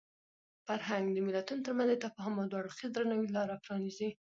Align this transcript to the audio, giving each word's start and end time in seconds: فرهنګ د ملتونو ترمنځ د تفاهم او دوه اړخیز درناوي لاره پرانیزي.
فرهنګ 0.65 1.05
د 1.13 1.17
ملتونو 1.27 1.65
ترمنځ 1.65 1.89
د 1.91 1.95
تفاهم 2.05 2.33
او 2.41 2.47
دوه 2.51 2.59
اړخیز 2.61 2.89
درناوي 2.93 3.27
لاره 3.35 3.55
پرانیزي. 3.63 4.09